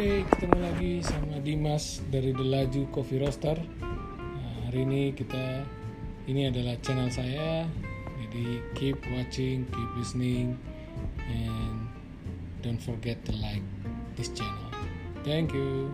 Oke, 0.00 0.24
ketemu 0.32 0.58
lagi 0.64 0.92
sama 1.04 1.36
Dimas 1.44 2.00
dari 2.08 2.32
The 2.32 2.40
Laju 2.40 2.88
Coffee 2.88 3.20
Roaster. 3.20 3.60
Nah, 3.84 4.56
hari 4.64 4.88
ini 4.88 5.12
kita 5.12 5.60
ini 6.24 6.48
adalah 6.48 6.72
channel 6.80 7.12
saya. 7.12 7.68
Jadi 8.16 8.64
keep 8.72 8.96
watching, 9.12 9.68
keep 9.68 9.90
listening, 10.00 10.56
and 11.28 11.84
don't 12.64 12.80
forget 12.80 13.20
to 13.28 13.36
like 13.44 13.60
this 14.16 14.32
channel. 14.32 14.72
Thank 15.20 15.52
you. 15.52 15.92